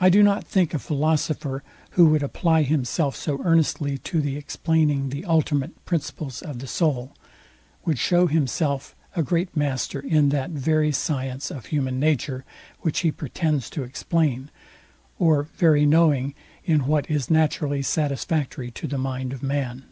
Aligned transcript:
I 0.00 0.08
do 0.08 0.22
not 0.22 0.44
think 0.44 0.72
a 0.72 0.78
philosopher, 0.78 1.62
who 1.90 2.06
would 2.06 2.22
apply 2.22 2.62
himself 2.62 3.14
so 3.14 3.42
earnestly 3.44 3.98
to 3.98 4.22
the 4.22 4.38
explaining 4.38 5.10
the 5.10 5.26
ultimate 5.26 5.84
principles 5.84 6.40
of 6.40 6.60
the 6.60 6.66
soul, 6.66 7.14
would 7.84 7.98
show 7.98 8.26
himself 8.26 8.96
a 9.14 9.22
great 9.22 9.54
master 9.54 10.00
in 10.00 10.30
that 10.30 10.48
very 10.48 10.92
science 10.92 11.50
of 11.50 11.66
human 11.66 12.00
nature, 12.00 12.46
which 12.80 13.00
he 13.00 13.12
pretends 13.12 13.68
to 13.68 13.82
explain, 13.82 14.50
or 15.18 15.42
very 15.58 15.84
knowing 15.84 16.32
in 16.64 16.86
what 16.86 17.10
is 17.10 17.28
naturally 17.30 17.82
satisfactory 17.82 18.70
to 18.70 18.86
the 18.86 18.96
mind 18.96 19.34
of 19.34 19.42
man. 19.42 19.84